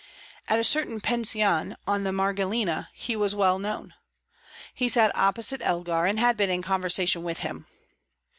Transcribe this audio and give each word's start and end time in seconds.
At 0.47 0.57
a 0.57 0.63
certain 0.63 0.99
pension 0.99 1.75
on 1.85 2.03
the 2.05 2.09
Mergellina 2.11 2.89
he 2.91 3.15
was 3.15 3.35
well 3.35 3.59
known. 3.59 3.93
He 4.73 4.89
sat 4.89 5.11
opposite 5.15 5.61
Elgar, 5.61 6.07
and 6.07 6.17
had 6.17 6.35
been 6.37 6.49
in 6.49 6.63
conversation 6.63 7.21
with 7.21 7.41
him. 7.41 7.67